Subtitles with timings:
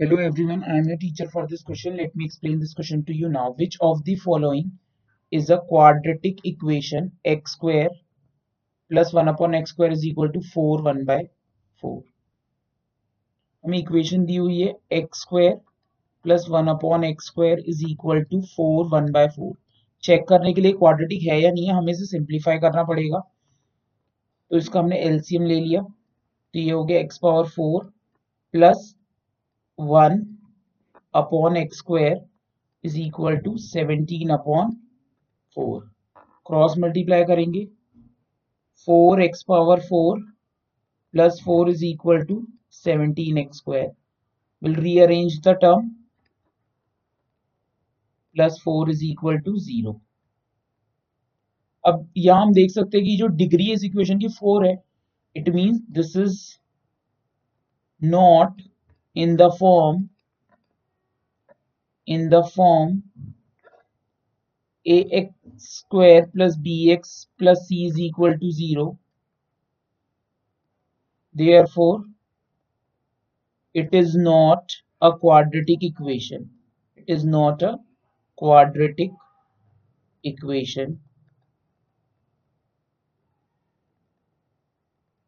[0.00, 1.96] Hello everyone, I am your teacher for this question.
[1.96, 3.54] Let me explain this question to you now.
[3.58, 4.72] Which of the following
[5.32, 7.88] is a quadratic equation x square
[8.90, 11.16] plus 1 upon x square is equal to 4 1 by
[11.82, 12.02] 4
[13.64, 15.54] हमें equation दी हुई है x square
[16.24, 19.54] plus one upon x square is equal to four one by four
[20.02, 23.22] check करने के लिए quadratic है या नहीं है हमें इसे सिंप्लीफाई करना पड़ेगा
[24.50, 27.90] तो इसका हमने एलसीएम ले लिया तो ये हो गया x power four
[28.54, 28.95] plus
[29.78, 30.20] one
[31.14, 32.24] upon x square
[32.84, 34.70] is equal to seventeen upon
[35.56, 35.80] four.
[36.46, 37.64] Cross multiply करेंगे।
[38.88, 40.20] Four x power four
[41.14, 43.90] plus four is equal to seventeen x square.
[44.62, 45.88] Will rearrange the term
[48.36, 50.00] plus four is equal to zero
[51.84, 54.74] अब यहाँ हम देख सकते हैं कि जो degree इस इक्वेशन की फोर है
[55.36, 56.40] it means this is
[58.02, 58.62] not
[59.16, 60.10] in the form
[62.06, 63.02] in the form
[64.88, 68.98] ax square plus bx plus c is equal to 0
[71.34, 72.04] therefore
[73.74, 76.50] it is not a quadratic equation.
[76.96, 77.78] It is not a
[78.34, 79.10] quadratic
[80.24, 81.00] equation.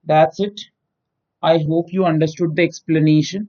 [0.05, 0.61] That's it.
[1.42, 3.48] I hope you understood the explanation